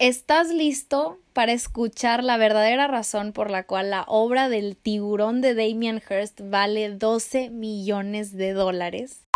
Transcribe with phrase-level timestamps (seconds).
[0.00, 5.56] ¿Estás listo para escuchar la verdadera razón por la cual la obra del tiburón de
[5.56, 9.26] Damien Hirst vale 12 millones de dólares?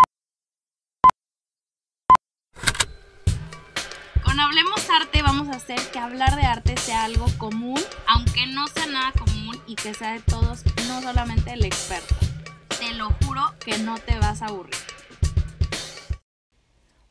[4.23, 8.65] Con Hablemos Arte vamos a hacer que hablar de arte sea algo común, aunque no
[8.67, 12.15] sea nada común y que sea de todos, no solamente el experto.
[12.79, 14.92] Te lo juro que no te vas a aburrir.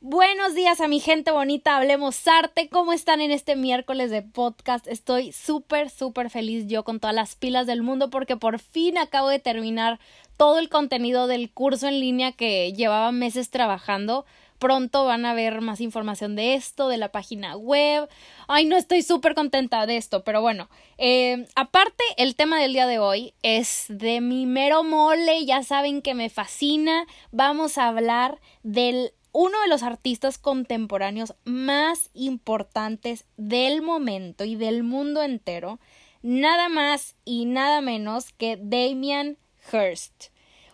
[0.04, 2.68] Buenos días a mi gente bonita, hablemos arte.
[2.68, 4.88] ¿Cómo están en este miércoles de podcast?
[4.88, 9.28] Estoy súper, súper feliz yo con todas las pilas del mundo porque por fin acabo
[9.28, 10.00] de terminar
[10.36, 14.26] todo el contenido del curso en línea que llevaba meses trabajando.
[14.58, 18.08] Pronto van a ver más información de esto, de la página web.
[18.48, 20.68] Ay, no estoy súper contenta de esto, pero bueno.
[20.98, 25.44] Eh, aparte, el tema del día de hoy es de mi mero mole.
[25.46, 27.06] Ya saben que me fascina.
[27.30, 34.82] Vamos a hablar del uno de los artistas contemporáneos más importantes del momento y del
[34.82, 35.80] mundo entero,
[36.22, 39.38] nada más y nada menos que Damien
[39.72, 40.26] Hirst,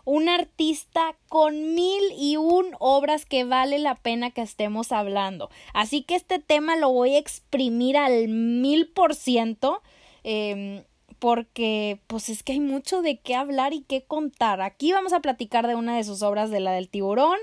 [0.05, 5.50] un artista con mil y un obras que vale la pena que estemos hablando.
[5.74, 9.83] Así que este tema lo voy a exprimir al mil por ciento.
[10.24, 10.83] Em,
[11.18, 14.61] porque pues es que hay mucho de qué hablar y qué contar.
[14.61, 17.38] Aquí vamos a platicar de una de sus obras, de la del tiburón,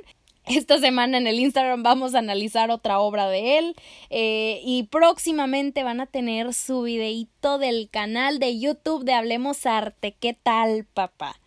[0.47, 3.75] esta semana en el Instagram vamos a analizar otra obra de él
[4.09, 10.15] eh, y próximamente van a tener su videíto del canal de YouTube de Hablemos Arte.
[10.19, 11.39] ¿Qué tal, papá?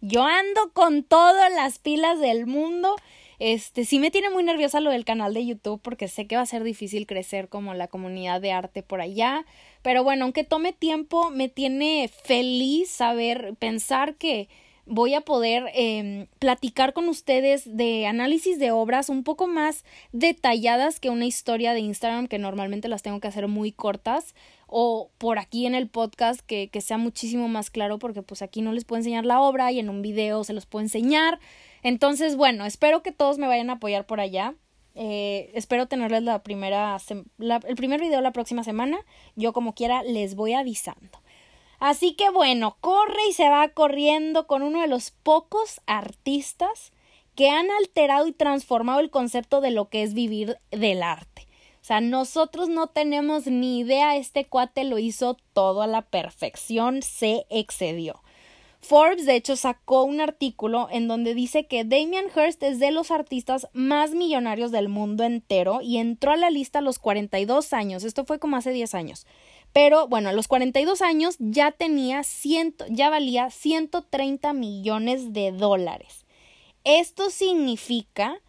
[0.00, 2.96] Yo ando con todas las pilas del mundo.
[3.38, 6.42] Este, sí me tiene muy nerviosa lo del canal de YouTube porque sé que va
[6.42, 9.44] a ser difícil crecer como la comunidad de arte por allá.
[9.82, 14.48] Pero bueno, aunque tome tiempo, me tiene feliz saber, pensar que
[14.86, 21.00] voy a poder eh, platicar con ustedes de análisis de obras un poco más detalladas
[21.00, 24.34] que una historia de Instagram que normalmente las tengo que hacer muy cortas
[24.68, 28.62] o por aquí en el podcast que, que sea muchísimo más claro porque pues aquí
[28.62, 31.40] no les puedo enseñar la obra y en un video se los puedo enseñar.
[31.82, 34.54] Entonces, bueno, espero que todos me vayan a apoyar por allá.
[34.94, 36.96] Eh, espero tenerles la primera
[37.38, 38.98] el primer video la próxima semana.
[39.34, 41.20] Yo como quiera les voy avisando.
[41.78, 46.92] Así que bueno, corre y se va corriendo con uno de los pocos artistas
[47.34, 51.46] que han alterado y transformado el concepto de lo que es vivir del arte.
[51.80, 57.02] O sea, nosotros no tenemos ni idea, este cuate lo hizo todo a la perfección,
[57.02, 58.22] se excedió.
[58.80, 63.10] Forbes, de hecho, sacó un artículo en donde dice que Damien Hirst es de los
[63.10, 68.04] artistas más millonarios del mundo entero y entró a la lista a los 42 años.
[68.04, 69.26] Esto fue como hace 10 años.
[69.76, 76.24] Pero bueno, a los 42 años ya tenía ciento, ya valía 130 millones de dólares.
[76.84, 78.40] Esto significa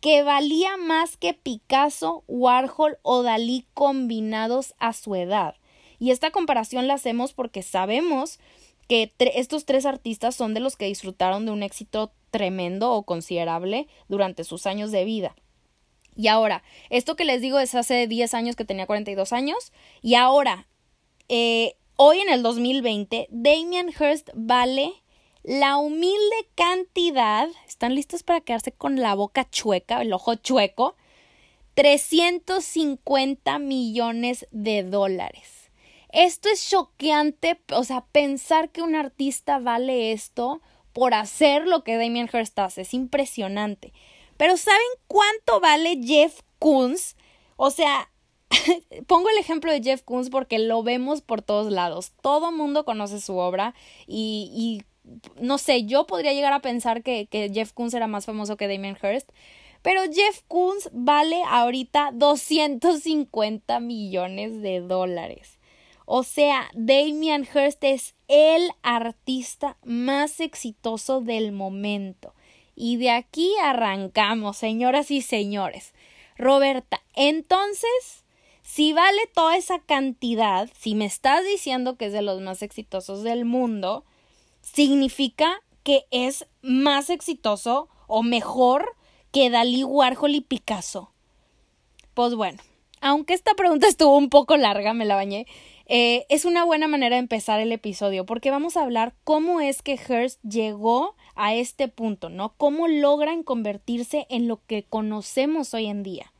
[0.00, 5.56] que valía más que Picasso, Warhol o Dalí combinados a su edad.
[5.98, 8.38] Y esta comparación la hacemos porque sabemos
[8.86, 13.88] que estos tres artistas son de los que disfrutaron de un éxito tremendo o considerable
[14.06, 15.34] durante sus años de vida.
[16.14, 20.14] Y ahora, esto que les digo es hace 10 años que tenía 42 años, y
[20.14, 20.68] ahora,
[21.28, 24.92] eh, hoy en el 2020, Damien Hirst vale
[25.42, 30.96] la humilde cantidad, ¿están listos para quedarse con la boca chueca, el ojo chueco?
[31.74, 35.70] 350 millones de dólares.
[36.08, 40.62] Esto es choqueante, o sea, pensar que un artista vale esto
[40.92, 43.92] por hacer lo que Damien Hirst hace, es impresionante.
[44.36, 47.16] Pero ¿saben cuánto vale Jeff Koons?
[47.56, 48.10] O sea,
[49.06, 52.12] pongo el ejemplo de Jeff Koons porque lo vemos por todos lados.
[52.22, 53.74] Todo mundo conoce su obra
[54.06, 54.82] y, y
[55.40, 58.68] no sé, yo podría llegar a pensar que, que Jeff Koons era más famoso que
[58.68, 59.30] Damien Hirst.
[59.82, 65.60] Pero Jeff Koons vale ahorita 250 millones de dólares.
[66.06, 72.34] O sea, Damien Hirst es el artista más exitoso del momento.
[72.74, 75.94] Y de aquí arrancamos, señoras y señores.
[76.36, 78.24] Roberta, entonces,
[78.66, 83.22] si vale toda esa cantidad, si me estás diciendo que es de los más exitosos
[83.22, 84.04] del mundo,
[84.60, 88.96] significa que es más exitoso o mejor
[89.30, 91.12] que Dalí, Warhol y Picasso.
[92.12, 92.58] Pues bueno,
[93.00, 95.46] aunque esta pregunta estuvo un poco larga, me la bañé,
[95.86, 99.80] eh, es una buena manera de empezar el episodio porque vamos a hablar cómo es
[99.80, 102.54] que Hearst llegó a este punto, ¿no?
[102.56, 106.32] Cómo logran convertirse en lo que conocemos hoy en día.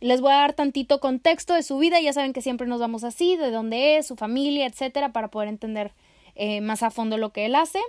[0.00, 3.02] Les voy a dar tantito contexto de su vida, ya saben que siempre nos vamos
[3.02, 5.92] así, de dónde es, su familia, etcétera, para poder entender
[6.36, 7.80] eh, más a fondo lo que él hace.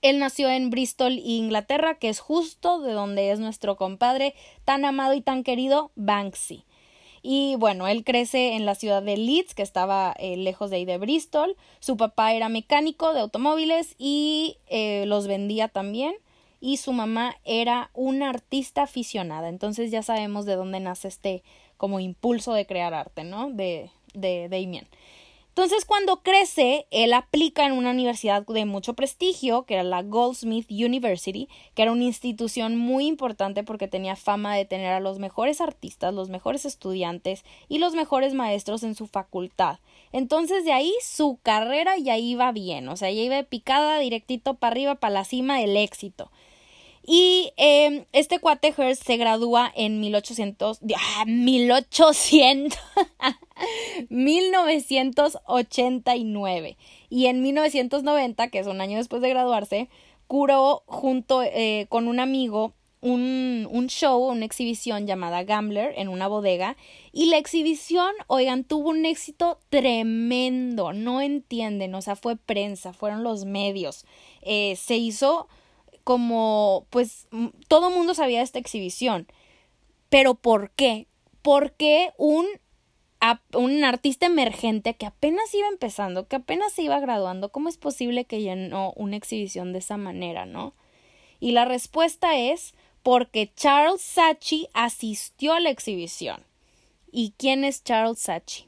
[0.00, 4.34] Él nació en Bristol, Inglaterra, que es justo de donde es nuestro compadre
[4.64, 6.64] tan amado y tan querido Banksy.
[7.20, 10.84] Y bueno, él crece en la ciudad de Leeds, que estaba eh, lejos de ahí
[10.84, 11.56] de Bristol.
[11.80, 16.14] Su papá era mecánico de automóviles y eh, los vendía también.
[16.60, 19.48] Y su mamá era una artista aficionada.
[19.48, 21.42] Entonces ya sabemos de dónde nace este
[21.76, 23.50] como impulso de crear arte, ¿no?
[23.50, 24.88] De, de Damien.
[25.58, 30.70] Entonces, cuando crece, él aplica en una universidad de mucho prestigio, que era la Goldsmith
[30.70, 35.60] University, que era una institución muy importante porque tenía fama de tener a los mejores
[35.60, 39.80] artistas, los mejores estudiantes y los mejores maestros en su facultad.
[40.12, 44.70] Entonces, de ahí su carrera ya iba bien, o sea, ya iba picada directito para
[44.70, 46.30] arriba, para la cima del éxito.
[47.10, 52.78] Y eh, este cuate Hearst se gradúa en 1800, ah, 1800,
[54.10, 56.76] 1989.
[57.10, 59.88] Y en 1990, que es un año después de graduarse,
[60.26, 66.28] curó junto eh, con un amigo un, un, show, una exhibición llamada Gambler en una
[66.28, 66.76] bodega.
[67.10, 70.92] Y la exhibición, oigan, tuvo un éxito tremendo.
[70.92, 74.04] No entienden, o sea, fue prensa, fueron los medios.
[74.42, 75.48] Eh, se hizo
[76.08, 77.28] como pues
[77.68, 79.26] todo mundo sabía de esta exhibición.
[80.08, 81.06] Pero ¿por qué?
[81.42, 82.46] Porque un,
[83.52, 88.24] un artista emergente que apenas iba empezando, que apenas se iba graduando, ¿cómo es posible
[88.24, 90.72] que llenó una exhibición de esa manera, no?
[91.40, 92.72] Y la respuesta es
[93.02, 96.42] porque Charles Sachi asistió a la exhibición.
[97.12, 98.66] ¿Y quién es Charles Sachi?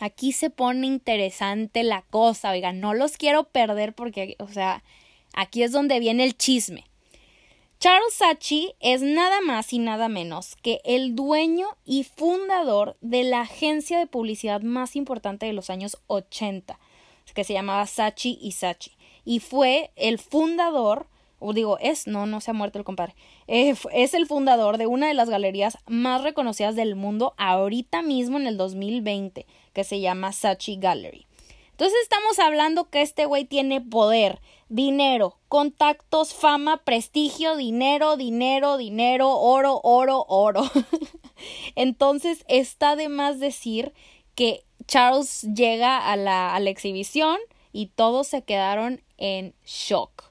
[0.00, 4.82] Aquí se pone interesante la cosa, oiga, no los quiero perder porque, o sea,
[5.34, 6.84] Aquí es donde viene el chisme.
[7.80, 13.40] Charles Sachi es nada más y nada menos que el dueño y fundador de la
[13.40, 16.78] agencia de publicidad más importante de los años 80,
[17.32, 18.92] que se llamaba Sachi y Sachi.
[19.24, 21.06] Y fue el fundador,
[21.38, 23.14] o digo, es, no, no se ha muerto el compadre,
[23.46, 28.38] eh, es el fundador de una de las galerías más reconocidas del mundo ahorita mismo
[28.38, 31.26] en el 2020, que se llama Sachi Gallery.
[31.80, 39.30] Entonces estamos hablando que este güey tiene poder, dinero, contactos, fama, prestigio, dinero, dinero, dinero,
[39.38, 40.70] oro, oro, oro.
[41.76, 43.94] Entonces está de más decir
[44.34, 47.38] que Charles llega a la, a la exhibición
[47.72, 50.24] y todos se quedaron en shock.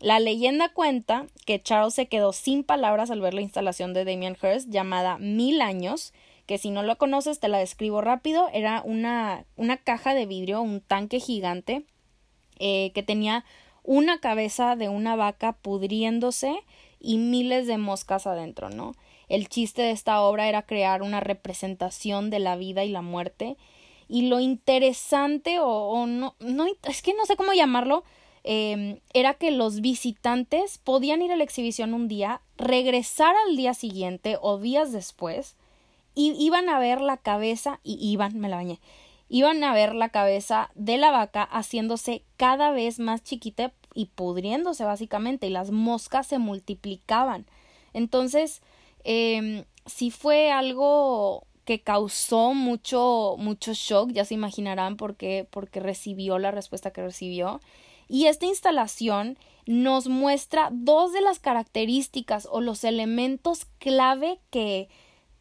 [0.00, 4.36] La leyenda cuenta que Charles se quedó sin palabras al ver la instalación de Damien
[4.42, 6.12] Hirst llamada Mil Años,
[6.46, 10.60] que si no lo conoces te la describo rápido, era una, una caja de vidrio,
[10.60, 11.84] un tanque gigante
[12.58, 13.44] eh, que tenía
[13.82, 16.56] una cabeza de una vaca pudriéndose
[17.00, 18.94] y miles de moscas adentro, ¿no?
[19.28, 23.56] El chiste de esta obra era crear una representación de la vida y la muerte.
[24.08, 28.04] Y lo interesante, o, no, no, es que no sé cómo llamarlo,
[28.42, 33.74] em, era que los visitantes podían ir a la exhibición un día, regresar al día
[33.74, 35.56] siguiente o días después,
[36.14, 38.80] y iban a ver la cabeza, y iban, me la bañé,
[39.28, 44.84] iban a ver la cabeza de la vaca haciéndose cada vez más chiquita y pudriéndose
[44.84, 47.46] básicamente y las moscas se multiplicaban.
[47.92, 48.62] Entonces,
[49.04, 55.80] eh, sí fue algo que causó mucho, mucho shock, ya se imaginarán por qué, porque
[55.80, 57.60] recibió la respuesta que recibió.
[58.06, 64.88] Y esta instalación nos muestra dos de las características o los elementos clave que,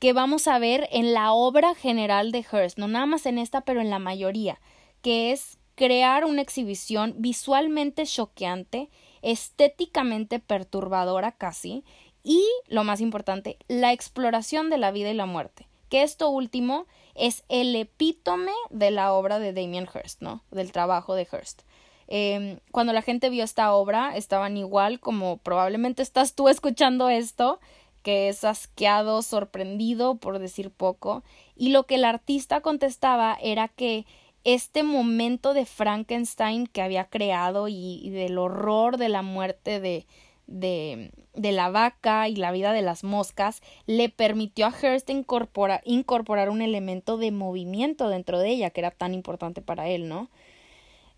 [0.03, 3.61] que vamos a ver en la obra general de Hearst, no nada más en esta,
[3.61, 4.59] pero en la mayoría,
[5.01, 8.89] que es crear una exhibición visualmente choqueante,
[9.21, 11.85] estéticamente perturbadora casi,
[12.21, 16.85] y, lo más importante, la exploración de la vida y la muerte, que esto último
[17.15, 20.43] es el epítome de la obra de Damien Hirst, ¿no?
[20.51, 21.61] Del trabajo de Hearst.
[22.07, 27.61] Em, cuando la gente vio esta obra, estaban igual como probablemente estás tú escuchando esto,
[28.03, 31.23] que es asqueado, sorprendido, por decir poco,
[31.55, 34.05] y lo que el artista contestaba era que
[34.43, 40.05] este momento de Frankenstein que había creado y, del horror de la muerte de,
[40.47, 46.61] de, la vaca y la vida de las moscas le permitió a Hearst incorporar un
[46.61, 50.29] elemento de movimiento dentro de ella que era tan importante para él, ¿no?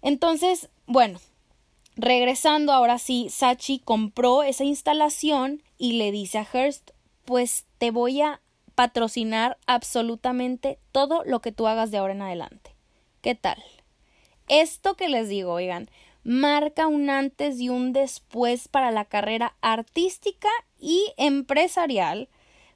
[0.04, 1.20] Entonces, bueno,
[1.96, 6.92] regresando ahora sí, Sachi compró esa instalación y le dice a Hearst,
[7.26, 8.42] pues te voy a
[8.76, 12.76] patrocinar absolutamente todo lo que tú hagas de ahora en adelante.
[13.22, 13.64] ¿Qué tal?
[14.48, 15.90] Esto que les digo, oigan,
[16.24, 20.50] marca un antes y un después para la carrera artística
[20.80, 22.30] y empresarial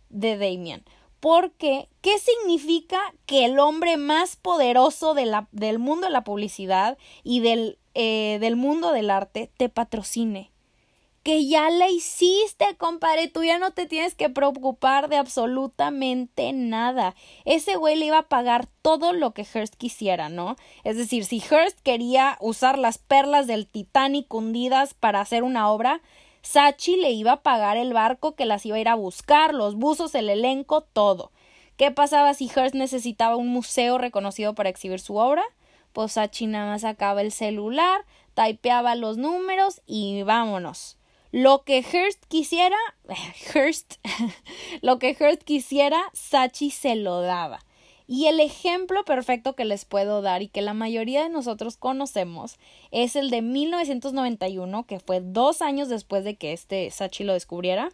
[0.10, 0.84] de Damien.
[1.20, 7.79] Porque, ¿qué significa que el hombre más poderoso del mundo de la publicidad y del,
[7.94, 10.52] eh, del mundo del arte te patrocine?
[11.24, 13.28] que ya la hiciste, compadre.
[13.28, 17.16] Tú ya no te tienes que preocupar de absolutamente nada.
[17.46, 20.56] Ese güey le iba a pagar todo lo que Hearst quisiera, ¿no?
[20.84, 26.02] Es decir, si Hearst quería usar las perlas del Titanic hundidas para hacer una obra,
[26.42, 29.76] Sachi le iba a pagar el barco que las iba a ir a buscar, los
[29.76, 31.32] buzos, el elenco, todo.
[31.76, 35.44] ¿Qué pasaba si Hearst necesitaba un museo reconocido para exhibir su obra?
[35.94, 40.98] Pues Sachi nada más sacaba el celular, typeaba los números y vámonos.
[41.32, 42.78] Lo que Hearst quisiera,
[43.54, 43.96] Hearst,
[44.82, 47.60] lo que Hearst quisiera, Sachi se lo daba.
[48.08, 52.58] Y el ejemplo perfecto que les puedo dar y que la mayoría de nosotros conocemos
[52.90, 57.92] es el de 1991, que fue dos años después de que este Sachi lo descubriera.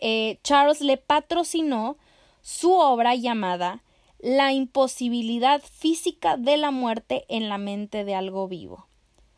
[0.00, 1.96] Eh, Charles le patrocinó
[2.40, 3.84] su obra llamada
[4.22, 8.86] La imposibilidad física de la muerte en la mente de algo vivo.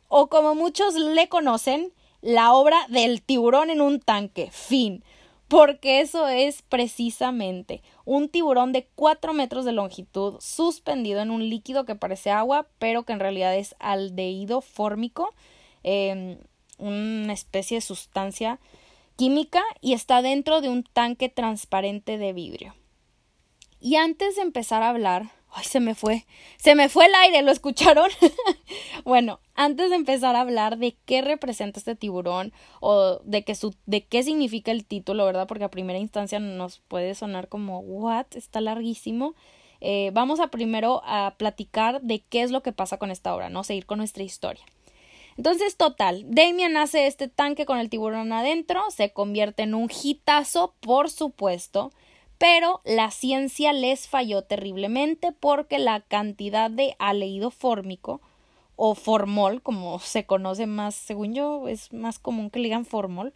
[0.08, 4.50] O como muchos le conocen, la obra del tiburón en un tanque.
[4.52, 5.02] Fin.
[5.48, 11.86] Porque eso es precisamente un tiburón de 4 metros de longitud suspendido en un líquido
[11.86, 15.32] que parece agua, pero que en realidad es aldehído fórmico,
[15.82, 16.36] em,
[16.76, 18.58] una especie de sustancia
[19.16, 22.74] química, y está dentro de un tanque transparente de vidrio.
[23.84, 26.24] Y antes de empezar a hablar, Ay, se me fue.
[26.56, 28.08] Se me fue el aire, ¿lo escucharon?
[29.04, 33.74] bueno, antes de empezar a hablar de qué representa este tiburón o de, que su,
[33.84, 35.46] de qué significa el título, ¿verdad?
[35.46, 38.24] Porque a primera instancia nos puede sonar como, ¿what?
[38.34, 39.34] Está larguísimo.
[39.82, 43.50] Eh, vamos a primero a platicar de qué es lo que pasa con esta obra,
[43.50, 43.64] ¿no?
[43.64, 44.64] Seguir con nuestra historia.
[45.36, 50.74] Entonces, total, Damien hace este tanque con el tiburón adentro, se convierte en un hitazo,
[50.80, 51.92] por supuesto
[52.38, 58.20] pero la ciencia les falló terriblemente porque la cantidad de aleido fórmico
[58.76, 63.32] o formol, como se conoce más, según yo, es más común que le digan formol.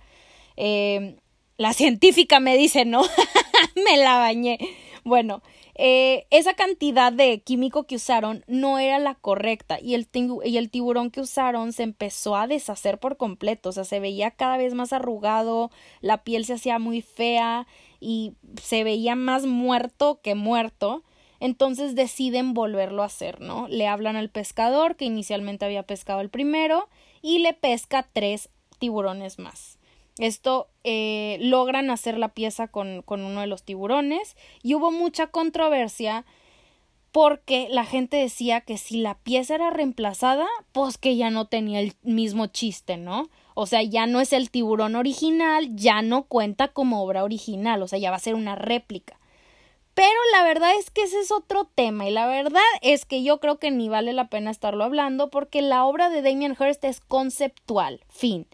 [0.56, 1.16] Eh,
[1.56, 3.02] la científica me dice, no,
[3.84, 4.58] me la bañé.
[5.04, 5.42] Bueno,
[5.74, 10.08] eh, esa cantidad de químico que usaron no era la correcta y el,
[10.44, 14.32] y el tiburón que usaron se empezó a deshacer por completo, o sea, se veía
[14.32, 17.66] cada vez más arrugado, la piel se hacía muy fea
[18.00, 21.04] y se veía más muerto que muerto.
[21.40, 23.68] Entonces deciden volverlo a hacer, ¿no?
[23.68, 26.88] Le hablan al pescador que inicialmente había pescado el primero
[27.22, 29.78] y le pesca tres tiburones más.
[30.18, 35.28] Esto eh, logran hacer la pieza con, con uno de los tiburones y hubo mucha
[35.28, 36.24] controversia
[37.12, 41.80] porque la gente decía que si la pieza era reemplazada, pues que ya no tenía
[41.80, 43.30] el mismo chiste, ¿no?
[43.60, 47.88] O sea, ya no es el tiburón original, ya no cuenta como obra original, o
[47.88, 49.18] sea, ya va a ser una réplica.
[49.94, 53.40] Pero la verdad es que ese es otro tema y la verdad es que yo
[53.40, 57.00] creo que ni vale la pena estarlo hablando porque la obra de Damien Hirst es
[57.00, 58.46] conceptual, fin.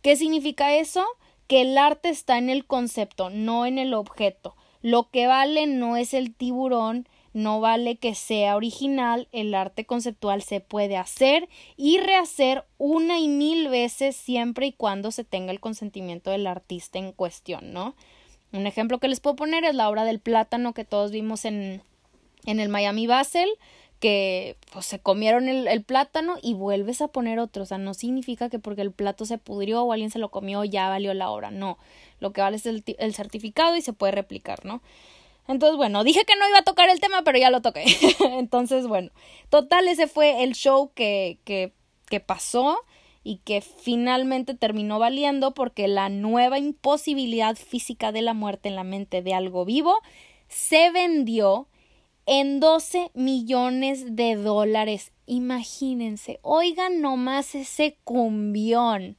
[0.00, 1.04] ¿Qué significa eso?
[1.46, 4.56] Que el arte está en el concepto, no en el objeto.
[4.80, 10.42] Lo que vale no es el tiburón, no vale que sea original, el arte conceptual
[10.42, 15.60] se puede hacer y rehacer una y mil veces siempre y cuando se tenga el
[15.60, 17.94] consentimiento del artista en cuestión, ¿no?
[18.52, 21.82] Un ejemplo que les puedo poner es la obra del plátano que todos vimos en,
[22.46, 23.48] en el Miami Basel,
[24.00, 27.64] que pues, se comieron el, plátano y vuelves a poner otro.
[27.64, 30.64] O sea, no significa que porque el plato se pudrió o alguien se lo comió
[30.64, 31.50] ya valió la obra.
[31.50, 31.78] No,
[32.20, 34.82] lo que vale es el, el certificado y se puede replicar, ¿no?
[35.48, 37.84] Entonces, bueno, dije que no iba a tocar el tema, pero ya lo toqué.
[38.20, 39.10] Entonces, bueno,
[39.50, 41.72] total, ese fue el show que, que,
[42.06, 42.78] que pasó
[43.24, 48.84] y que finalmente terminó valiendo porque la nueva imposibilidad física de la muerte en la
[48.84, 49.98] mente de algo vivo
[50.48, 51.68] se vendió
[52.24, 55.12] en 12 millones de dólares.
[55.26, 59.17] Imagínense, oigan nomás ese cumbión.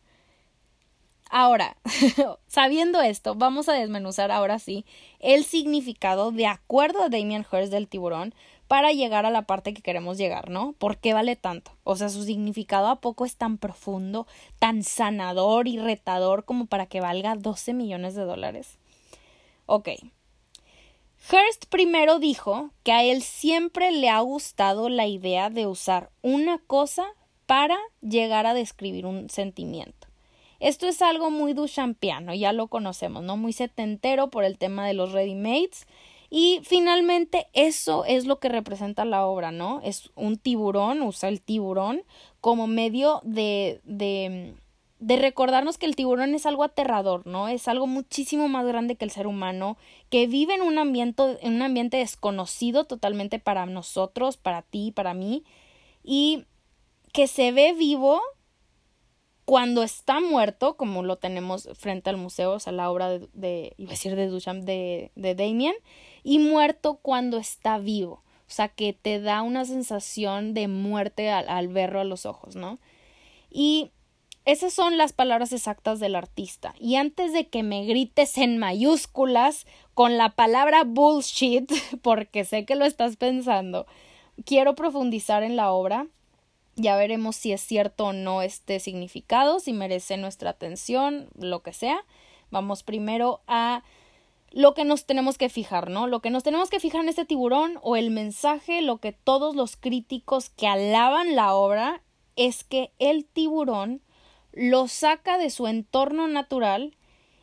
[1.29, 1.77] Ahora,
[2.47, 4.83] sabiendo esto, vamos a desmenuzar ahora sí
[5.19, 8.33] el significado de acuerdo a Damien Hirst del tiburón
[8.67, 10.73] para llegar a la parte que queremos llegar, ¿no?
[10.73, 11.71] ¿Por qué vale tanto?
[11.83, 14.27] O sea, su significado a poco es tan profundo,
[14.59, 18.77] tan sanador y retador como para que valga 12 millones de dólares.
[19.65, 19.89] Ok.
[21.31, 26.59] Hearst primero dijo que a él siempre le ha gustado la idea de usar una
[26.59, 27.05] cosa
[27.45, 30.08] para llegar a describir un sentimiento.
[30.59, 33.37] Esto es algo muy duchampiano, ya lo conocemos, ¿no?
[33.37, 35.87] Muy setentero por el tema de los ready-mades.
[36.29, 39.81] Y finalmente eso es lo que representa la obra, ¿no?
[39.83, 42.03] Es un tiburón, usa el tiburón
[42.39, 44.53] como medio de, de,
[44.99, 47.47] de recordarnos que el tiburón es algo aterrador, ¿no?
[47.47, 49.77] Es algo muchísimo más grande que el ser humano,
[50.09, 55.15] que vive en un ambiente, en un ambiente desconocido totalmente para nosotros, para ti, para
[55.15, 55.43] mí,
[56.03, 56.45] y
[57.11, 58.21] que se ve vivo
[59.49, 63.89] cuando está muerto, como lo tenemos frente al museo, o sea, la obra de, iba
[63.89, 65.73] a decir de Duchamp, de, de Damien,
[66.21, 68.21] y muerto cuando está vivo.
[68.47, 72.55] O sea, que te da una sensación de muerte al, al verlo a los ojos,
[72.55, 72.77] ¿no?
[73.49, 73.89] Y
[74.45, 76.75] esas son las palabras exactas del artista.
[76.79, 79.65] Y antes de que me grites en mayúsculas
[79.95, 81.71] con la palabra bullshit,
[82.03, 83.87] porque sé que lo estás pensando,
[84.45, 86.05] quiero profundizar en la obra.
[86.79, 91.73] Ya veremos si es cierto o no este significado, si merece nuestra atención, lo que
[91.73, 92.05] sea.
[92.51, 93.83] Vamos primero a
[94.51, 96.07] lo que nos tenemos que fijar, ¿no?
[96.07, 99.55] Lo que nos tenemos que fijar en este tiburón o el mensaje, lo que todos
[99.55, 102.01] los críticos que alaban la obra
[102.37, 104.01] es que el tiburón
[104.53, 106.95] lo saca de su entorno natural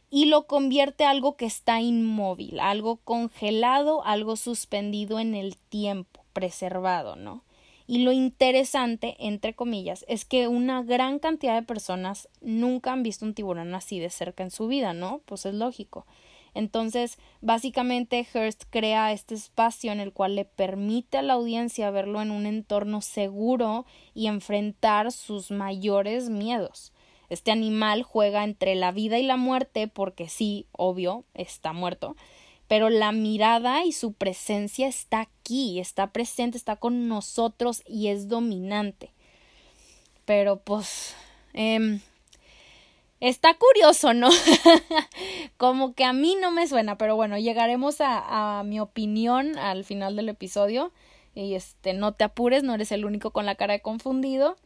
[0.09, 6.25] y lo convierte a algo que está inmóvil, algo congelado, algo suspendido en el tiempo,
[6.33, 7.43] preservado, ¿no?
[7.87, 13.25] Y lo interesante, entre comillas, es que una gran cantidad de personas nunca han visto
[13.25, 15.21] un tiburón así de cerca en su vida, ¿no?
[15.27, 16.05] Pues es lógico.
[16.57, 22.23] Entonces, básicamente, Hearst crea este espacio en el cual le permite a la audiencia verlo
[22.23, 26.93] en un entorno seguro y enfrentar sus mayores miedos.
[27.29, 32.17] Este animal juega entre la vida y la muerte porque sí, obvio, está muerto,
[32.69, 38.29] pero la mirada y su presencia está aquí, está presente, está con nosotros y es
[38.29, 39.13] dominante.
[40.25, 41.15] Pero pues...
[41.55, 42.01] Eh,
[43.21, 44.29] Está curioso, ¿no?
[45.57, 49.85] Como que a mí no me suena, pero bueno, llegaremos a, a, mi opinión al
[49.85, 50.93] final del episodio.
[51.35, 54.57] Y este, no te apures, no eres el único con la cara confundido.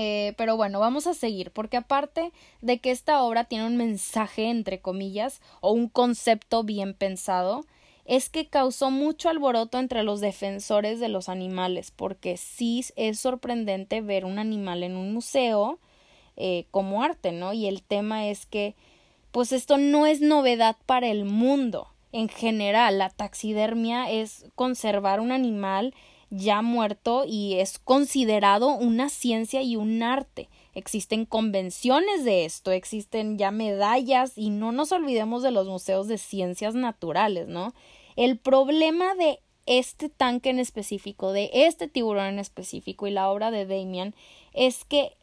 [0.00, 4.48] Eh, pero bueno, vamos a seguir, porque aparte de que esta obra tiene un mensaje,
[4.48, 7.64] entre comillas, o un concepto bien pensado,
[8.04, 14.00] es que causó mucho alboroto entre los defensores de los animales, porque sí es sorprendente
[14.00, 15.80] ver un animal en un museo
[16.36, 17.52] eh, como arte, ¿no?
[17.52, 18.76] Y el tema es que,
[19.32, 21.88] pues esto no es novedad para el mundo.
[22.12, 25.92] En general, la taxidermia es conservar un animal
[26.30, 30.48] ya muerto y es considerado una ciencia y un arte.
[30.74, 36.18] Existen convenciones de esto, existen ya medallas y no nos olvidemos de los museos de
[36.18, 37.74] ciencias naturales, ¿no?
[38.16, 43.50] El problema de este tanque en específico, de este tiburón en específico y la obra
[43.50, 44.14] de Damian
[44.52, 45.16] es que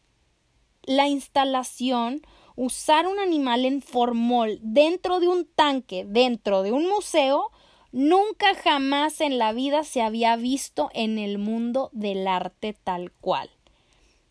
[0.83, 2.21] la instalación,
[2.55, 7.51] usar un animal en formol dentro de un tanque, dentro de un museo,
[7.95, 13.49] nunca jamás en la vida se había visto en el mundo del arte tal cual.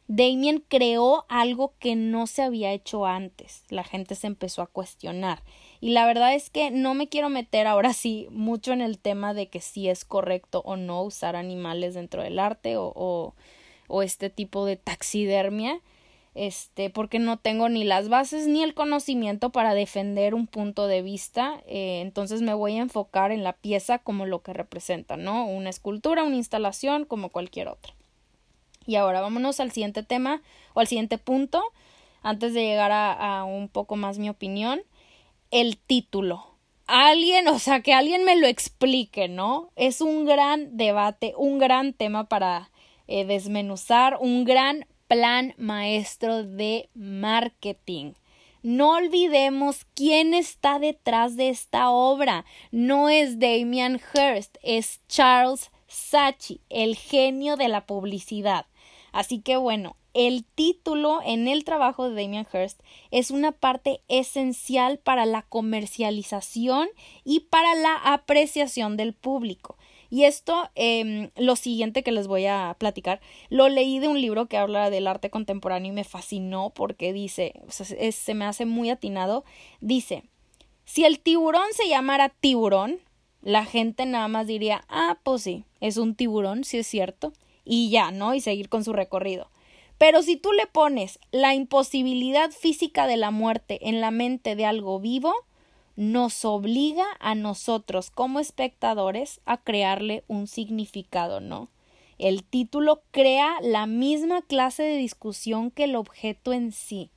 [0.06, 3.64] Damien creó algo que no se había hecho antes.
[3.70, 5.42] La gente se empezó a cuestionar.
[5.80, 9.32] Y la verdad es que no me quiero meter ahora sí mucho en el tema
[9.32, 13.34] de que si es correcto o no usar animales dentro del arte o, o,
[13.88, 15.80] o este tipo de taxidermia
[16.34, 21.00] este, porque no tengo ni las bases ni el conocimiento para defender un punto de
[21.00, 25.46] vista, eh, entonces me voy a enfocar en la pieza como lo que representa, ¿no?
[25.46, 27.94] Una escultura, una instalación, como cualquier otra.
[28.86, 30.42] Y ahora vámonos al siguiente tema
[30.74, 31.62] o al siguiente punto,
[32.22, 34.82] antes de llegar a, un poco más mi opinión,
[35.50, 36.46] el título.
[36.86, 39.70] Alguien, o sea, que alguien me lo explique, ¿no?
[39.76, 42.70] Es un gran debate, un gran tema para
[43.06, 48.12] eh, desmenuzar, un gran plan maestro de marketing.
[48.62, 52.44] No olvidemos quién está detrás de esta obra.
[52.70, 58.66] No es Damian Hirst, es Charles Sachi, el genio de la publicidad.
[59.12, 64.98] Así que bueno, el título en el trabajo de Damian Hirst es una parte esencial
[64.98, 66.88] para la comercialización
[67.24, 69.76] y para la apreciación del público.
[70.14, 74.46] Y esto, eh, lo siguiente que les voy a platicar, lo leí de un libro
[74.46, 79.44] que habla del arte contemporáneo y me fascinó porque dice, se me hace muy atinado,
[79.80, 80.22] dice,
[80.84, 83.00] si el tiburón se llamara tiburón,
[83.42, 87.32] la gente nada más diría, ah, pues sí, es un tiburón, sí es cierto,
[87.64, 88.36] y ya, ¿no?
[88.36, 89.50] Y seguir con su recorrido.
[89.98, 94.64] Pero si tú le pones la imposibilidad física de la muerte en la mente de
[94.64, 95.34] algo vivo,
[95.96, 101.68] nos obliga a nosotros como espectadores a crearle un significado, ¿no?
[102.18, 107.10] El título crea la misma clase de discusión que el objeto en sí.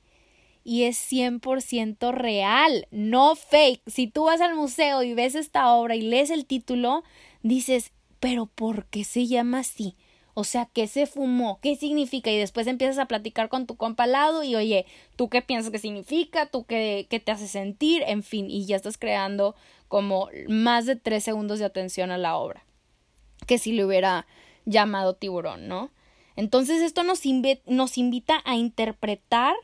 [0.64, 3.82] Y es 100% real, no fake.
[3.86, 7.04] Si tú vas al museo y ves esta obra y lees el título,
[7.42, 9.96] dices, pero ¿por qué se llama así?
[10.38, 11.58] O sea, ¿qué se fumó?
[11.60, 12.30] ¿Qué significa?
[12.30, 15.72] Y después empiezas a platicar con tu compa al lado y oye, ¿tú qué piensas
[15.72, 16.46] que significa?
[16.46, 18.04] ¿Tú qué, qué te hace sentir?
[18.06, 19.56] En fin, y ya estás creando
[19.88, 22.64] como más de tres segundos de atención a la obra.
[23.48, 24.28] Que si le hubiera
[24.64, 25.90] llamado tiburón, ¿no?
[26.36, 27.22] Entonces esto nos,
[27.66, 29.56] nos invita a interpretar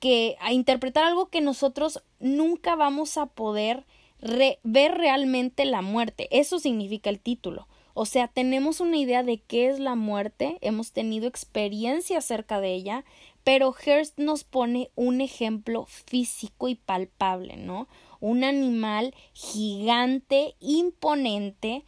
[0.00, 3.86] que a interpretar algo que nosotros nunca vamos a poder
[4.20, 6.28] ver realmente la muerte.
[6.30, 7.68] Eso significa el título.
[7.94, 12.74] O sea, tenemos una idea de qué es la muerte, hemos tenido experiencia acerca de
[12.74, 13.04] ella,
[13.44, 17.88] pero Hearst nos pone un ejemplo físico y palpable, ¿no?
[18.20, 21.84] Un animal gigante, imponente,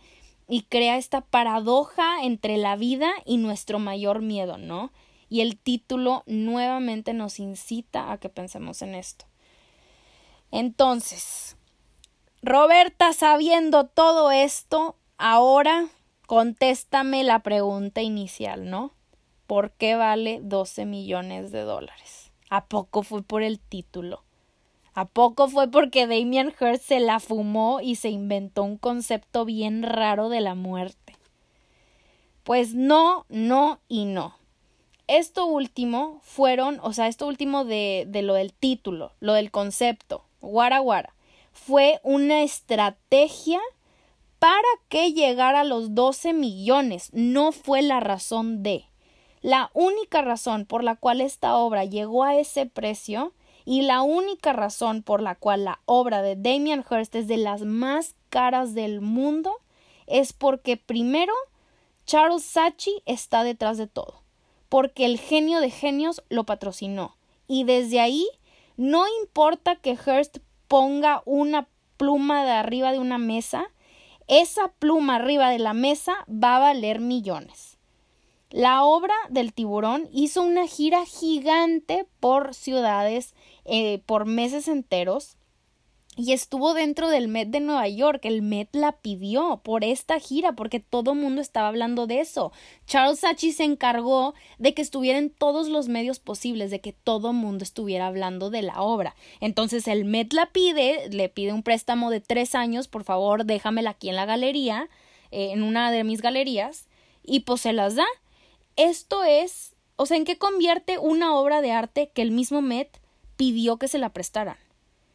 [0.48, 4.92] y crea esta paradoja entre la vida y nuestro mayor miedo, ¿no?
[5.30, 9.24] Y el título nuevamente nos incita a que pensemos en esto.
[10.50, 11.56] Entonces,
[12.42, 15.86] Roberta, sabiendo todo esto, ahora
[16.26, 18.90] contéstame la pregunta inicial, ¿no?
[19.46, 22.32] ¿Por qué vale 12 millones de dólares?
[22.50, 24.24] ¿A poco fue por el título?
[24.94, 29.84] ¿A poco fue porque Damien Hirst se la fumó y se inventó un concepto bien
[29.84, 31.16] raro de la muerte?
[32.42, 34.34] Pues no, no y no.
[35.06, 40.24] Esto último fueron, o sea, esto último de, de lo del título, lo del concepto,
[40.40, 41.14] guara guara,
[41.52, 43.60] fue una estrategia
[44.42, 44.56] para
[44.88, 48.86] que llegara a los 12 millones, no fue la razón de.
[49.40, 54.52] La única razón por la cual esta obra llegó a ese precio y la única
[54.52, 59.00] razón por la cual la obra de Damien Hirst es de las más caras del
[59.00, 59.60] mundo
[60.08, 61.32] es porque primero
[62.04, 64.24] Charles Sachi está detrás de todo,
[64.68, 68.26] porque el genio de genios lo patrocinó y desde ahí
[68.76, 73.70] no importa que Hearst ponga una pluma de arriba de una mesa,
[74.40, 77.76] esa pluma arriba de la mesa va a valer millones.
[78.48, 85.36] La obra del tiburón hizo una gira gigante por ciudades eh, por meses enteros
[86.14, 88.20] y estuvo dentro del Met de Nueva York.
[88.24, 92.52] El Met la pidió por esta gira porque todo mundo estaba hablando de eso.
[92.86, 97.32] Charles Sachi se encargó de que estuviera en todos los medios posibles, de que todo
[97.32, 99.14] mundo estuviera hablando de la obra.
[99.40, 103.90] Entonces el Met la pide, le pide un préstamo de tres años, por favor déjamela
[103.90, 104.90] aquí en la galería,
[105.30, 106.88] eh, en una de mis galerías,
[107.22, 108.06] y pues se las da.
[108.76, 113.00] Esto es, o sea, ¿en qué convierte una obra de arte que el mismo Met
[113.36, 114.56] pidió que se la prestaran?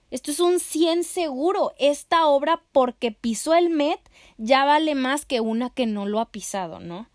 [0.09, 1.73] Esto es un 100 seguro.
[1.77, 3.99] Esta obra, porque pisó el Met,
[4.37, 7.09] ya vale más que una que no lo ha pisado, ¿no?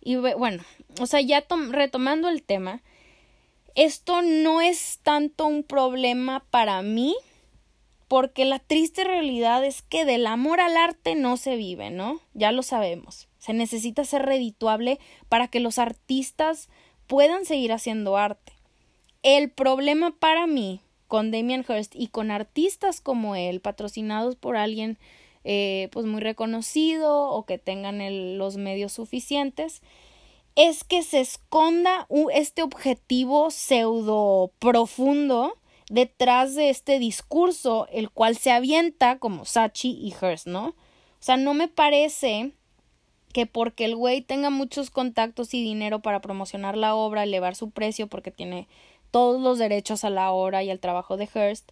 [0.00, 0.62] Y bueno,
[1.00, 2.82] o sea, ya retomando el tema,
[3.74, 7.16] esto no es tanto un problema para mí,
[8.06, 12.20] porque la triste realidad es que del amor al arte no se vive, ¿no?
[12.34, 13.28] Ya lo sabemos.
[13.38, 16.68] Se necesita ser redituable para que los artistas
[17.06, 18.52] puedan seguir haciendo arte.
[19.22, 24.98] El problema para mí con Damien Hirst y con artistas como él, patrocinados por alguien
[25.44, 29.82] eh, pues muy reconocido o que tengan los medios suficientes,
[30.56, 35.58] es que se esconda este objetivo pseudo profundo
[35.90, 40.68] detrás de este discurso, el cual se avienta como Sachi y Hearst, ¿no?
[40.68, 40.74] O
[41.20, 42.52] sea, no me parece
[43.32, 47.70] que porque el güey tenga muchos contactos y dinero para promocionar la obra, elevar su
[47.70, 48.68] precio porque tiene
[49.14, 51.70] todos los derechos a la obra y al trabajo de Hearst,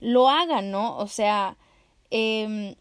[0.00, 0.96] lo hagan, ¿no?
[0.96, 1.58] O sea,
[2.10, 2.76] eh,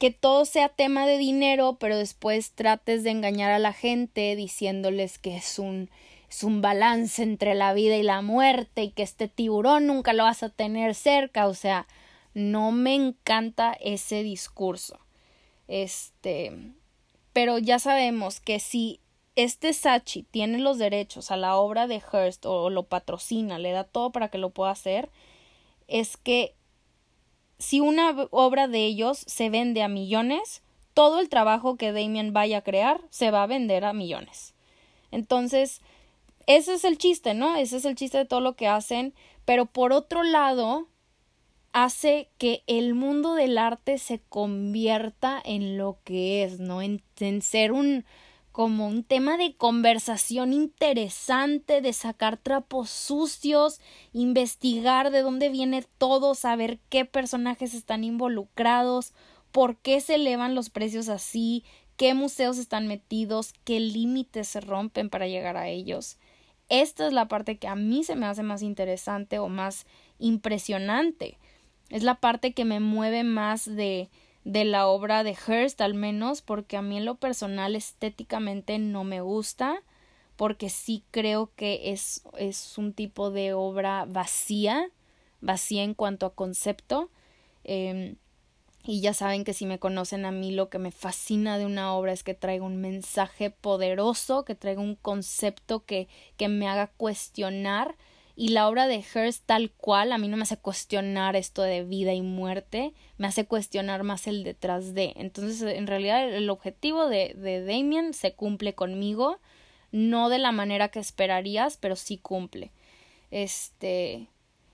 [0.00, 5.20] que todo sea tema de dinero, pero después trates de engañar a la gente diciéndoles
[5.20, 5.90] que es un
[6.28, 10.24] es un balance entre la vida y la muerte y que este tiburón nunca lo
[10.24, 11.86] vas a tener cerca, o sea,
[12.34, 14.98] no me encanta ese discurso.
[15.68, 16.72] Este,
[17.32, 18.98] pero ya sabemos que si
[19.36, 23.84] este Sachi tiene los derechos a la obra de Hearst o lo patrocina, le da
[23.84, 25.10] todo para que lo pueda hacer,
[25.88, 26.54] es que
[27.58, 32.58] si una obra de ellos se vende a millones, todo el trabajo que Damien vaya
[32.58, 34.54] a crear se va a vender a millones.
[35.10, 35.80] Entonces,
[36.46, 37.56] ese es el chiste, ¿no?
[37.56, 40.88] Ese es el chiste de todo lo que hacen, pero por otro lado,
[41.72, 46.82] hace que el mundo del arte se convierta en lo que es, ¿no?
[46.82, 48.04] En, en ser un,
[48.54, 53.80] como un tema de conversación interesante, de sacar trapos sucios,
[54.12, 59.12] investigar de dónde viene todo, saber qué personajes están involucrados,
[59.50, 61.64] por qué se elevan los precios así,
[61.96, 66.18] qué museos están metidos, qué límites se rompen para llegar a ellos.
[66.68, 69.84] Esta es la parte que a mí se me hace más interesante o más
[70.20, 71.38] impresionante.
[71.90, 74.10] Es la parte que me mueve más de
[74.44, 79.02] de la obra de Hearst al menos porque a mí en lo personal estéticamente no
[79.04, 79.82] me gusta
[80.36, 84.90] porque sí creo que es, es un tipo de obra vacía,
[85.40, 87.08] vacía en cuanto a concepto.
[87.62, 88.16] Em,
[88.86, 91.94] y ya saben que si me conocen a mí lo que me fascina de una
[91.94, 96.88] obra es que traiga un mensaje poderoso, que traiga un concepto que, que me haga
[96.88, 97.96] cuestionar
[98.36, 101.84] y la obra de Hearst tal cual a mí no me hace cuestionar esto de
[101.84, 105.12] vida y muerte, me hace cuestionar más el detrás de.
[105.16, 109.38] Entonces, en realidad, el objetivo de, de Damien se cumple conmigo,
[109.92, 112.72] no de la manera que esperarías, pero sí cumple.
[113.30, 114.28] Este.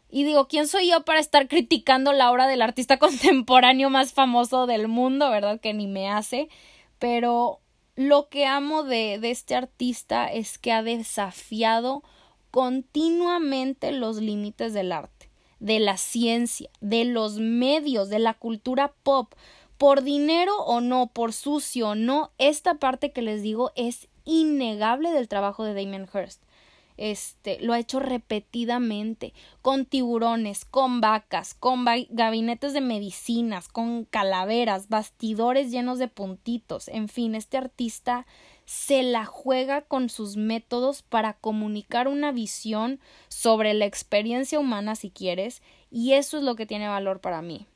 [0.09, 4.67] Y digo, ¿quién soy yo para estar criticando la obra del artista contemporáneo más famoso
[4.67, 5.61] del mundo, verdad?
[5.61, 6.49] Que ni me hace.
[6.99, 7.61] Pero
[7.95, 12.03] lo que amo de, de este artista es que ha desafiado
[12.51, 19.35] continuamente los límites del arte, de la ciencia, de los medios, de la cultura pop.
[19.79, 25.11] Por dinero o no, por sucio o no, esta parte que les digo es innegable
[25.11, 26.43] del trabajo de Damien Hirst.
[26.99, 29.33] Este, lo ha hecho repetidamente,
[29.63, 37.09] con tiburones, con vacas, con gabinetes de medicinas, con calaveras, bastidores llenos de puntitos, en
[37.09, 38.27] fin, este artista
[38.71, 45.11] se la juega con sus métodos para comunicar una visión sobre la experiencia humana si
[45.11, 47.67] quieres, y eso es lo que tiene valor para mí.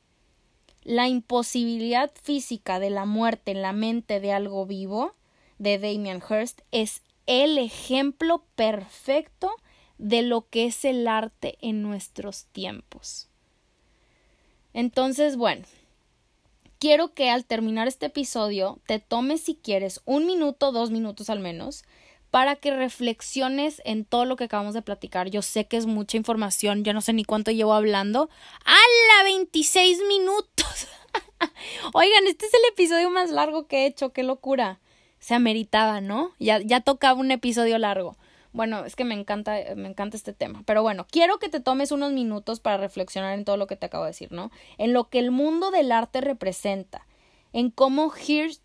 [0.85, 5.17] La imposibilidad física de la muerte en la mente de algo vivo
[5.59, 9.51] de Damien Hirst es el ejemplo perfecto
[9.99, 13.27] de lo que es el arte en nuestros tiempos.
[14.73, 15.65] Entonces, bueno,
[16.85, 21.41] quiero que al terminar este episodio te tomes si quieres un minuto, dos minutos al
[21.41, 21.83] menos,
[22.31, 25.31] para que reflexiones en todo lo que acabamos de platicar.
[25.31, 28.29] Yo sé que es mucha información, yo no sé ni cuánto llevo hablando.
[28.67, 29.25] ¡Hala!
[29.25, 30.89] 26 minutos.
[31.95, 34.79] Oigan, este es el episodio más largo que he hecho, qué locura.
[35.21, 36.33] Se ameritaba, ¿no?
[36.39, 38.19] Ya, ya tocaba un episodio largo.
[38.55, 40.63] Bueno, es que me encanta, me encanta este tema.
[40.65, 43.87] Pero bueno, quiero que te tomes unos minutos para reflexionar en todo lo que te
[43.87, 44.53] acabo de decir, ¿no?
[44.79, 47.05] En lo que el mundo del arte representa,
[47.53, 48.63] en cómo Hirst,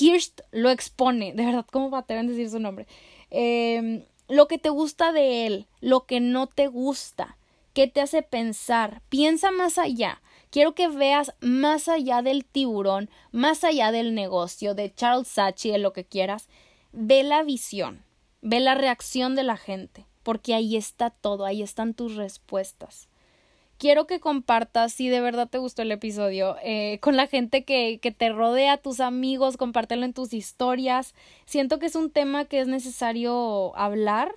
[0.00, 2.88] Hirst lo expone, de verdad, ¿cómo va a decir su nombre?
[3.30, 7.38] Eh, lo que te gusta de él, lo que no te gusta,
[7.74, 10.20] qué te hace pensar, piensa más allá.
[10.50, 15.78] Quiero que veas más allá del tiburón, más allá del negocio, de Charles Sachi, de
[15.78, 16.48] lo que quieras.
[16.90, 18.07] Ve la visión
[18.40, 23.08] Ve la reacción de la gente, porque ahí está todo, ahí están tus respuestas.
[23.78, 28.00] Quiero que compartas, si de verdad te gustó el episodio, eh, con la gente que,
[28.02, 31.14] que te rodea, tus amigos, compártelo en tus historias.
[31.46, 34.34] Siento que es un tema que es necesario hablar.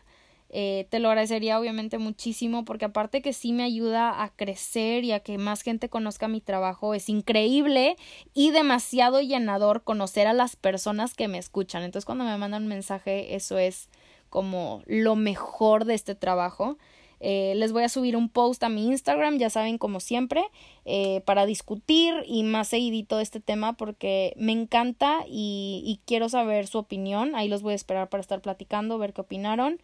[0.54, 5.14] Eh, te lo agradecería obviamente muchísimo porque aparte que sí me ayuda a crecer y
[5.14, 7.96] a que más gente conozca mi trabajo, es increíble
[8.34, 11.84] y demasiado llenador conocer a las personas que me escuchan.
[11.84, 13.88] Entonces cuando me mandan un mensaje, eso es
[14.30, 16.78] como lo mejor de este trabajo.
[17.22, 20.44] Eh, les voy a subir un post a mi Instagram, ya saben, como siempre,
[20.84, 26.80] eh, para discutir y más seguidito este tema porque me encanta y quiero saber su
[26.80, 27.36] opinión.
[27.36, 29.80] Ahí los voy a esperar para estar platicando, ver qué opinaron.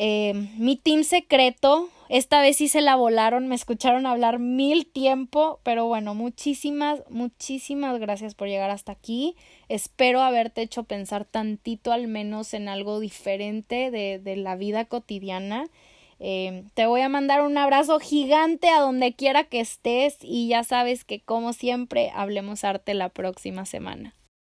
[0.00, 5.58] Eh, mi team secreto, esta vez sí se la volaron, me escucharon hablar mil tiempo,
[5.64, 9.34] pero bueno, muchísimas, muchísimas gracias por llegar hasta aquí.
[9.68, 15.66] Espero haberte hecho pensar tantito al menos en algo diferente de, de la vida cotidiana.
[16.20, 20.64] Eh, te voy a mandar un abrazo gigante a donde quiera que estés y ya
[20.64, 24.14] sabes que como siempre hablemos arte la próxima semana.